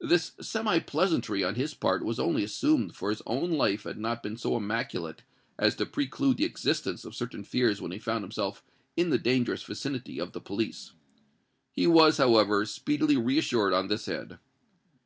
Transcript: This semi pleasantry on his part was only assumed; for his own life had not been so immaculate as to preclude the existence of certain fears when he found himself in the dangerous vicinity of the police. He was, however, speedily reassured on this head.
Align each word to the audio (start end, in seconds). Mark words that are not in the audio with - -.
This 0.00 0.32
semi 0.40 0.78
pleasantry 0.78 1.44
on 1.44 1.54
his 1.56 1.74
part 1.74 2.02
was 2.02 2.18
only 2.18 2.42
assumed; 2.42 2.96
for 2.96 3.10
his 3.10 3.20
own 3.26 3.50
life 3.50 3.82
had 3.82 3.98
not 3.98 4.22
been 4.22 4.38
so 4.38 4.56
immaculate 4.56 5.22
as 5.58 5.76
to 5.76 5.84
preclude 5.84 6.38
the 6.38 6.46
existence 6.46 7.04
of 7.04 7.14
certain 7.14 7.44
fears 7.44 7.78
when 7.78 7.92
he 7.92 7.98
found 7.98 8.24
himself 8.24 8.64
in 8.96 9.10
the 9.10 9.18
dangerous 9.18 9.62
vicinity 9.64 10.18
of 10.18 10.32
the 10.32 10.40
police. 10.40 10.92
He 11.72 11.86
was, 11.86 12.16
however, 12.16 12.64
speedily 12.64 13.18
reassured 13.18 13.74
on 13.74 13.88
this 13.88 14.06
head. 14.06 14.38